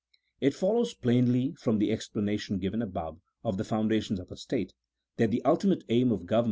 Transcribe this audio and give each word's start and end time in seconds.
It 0.41 0.55
follows, 0.55 0.95
plainly, 0.95 1.53
from 1.59 1.77
the 1.77 1.91
explanation 1.91 2.57
given 2.57 2.81
above, 2.81 3.19
of 3.43 3.57
the 3.57 3.63
foundations 3.63 4.19
of 4.19 4.31
a 4.31 4.35
state, 4.35 4.73
that 5.17 5.29
the 5.29 5.45
ultimate 5.45 5.83
aim 5.89 6.11
of 6.11 6.25
govern 6.25 6.29
CHAP. 6.29 6.39